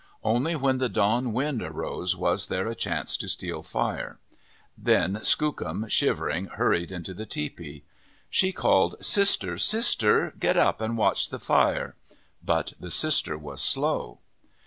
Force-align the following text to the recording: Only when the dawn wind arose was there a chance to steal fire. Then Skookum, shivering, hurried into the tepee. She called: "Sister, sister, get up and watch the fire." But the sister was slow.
Only 0.23 0.55
when 0.55 0.79
the 0.79 0.89
dawn 0.89 1.31
wind 1.31 1.61
arose 1.61 2.15
was 2.15 2.47
there 2.47 2.65
a 2.65 2.73
chance 2.73 3.15
to 3.17 3.29
steal 3.29 3.61
fire. 3.61 4.17
Then 4.75 5.19
Skookum, 5.23 5.87
shivering, 5.89 6.47
hurried 6.47 6.91
into 6.91 7.13
the 7.13 7.27
tepee. 7.27 7.83
She 8.27 8.51
called: 8.51 8.95
"Sister, 9.05 9.59
sister, 9.59 10.33
get 10.39 10.57
up 10.57 10.81
and 10.81 10.97
watch 10.97 11.29
the 11.29 11.37
fire." 11.37 11.93
But 12.43 12.73
the 12.79 12.89
sister 12.89 13.37
was 13.37 13.61
slow. 13.61 14.17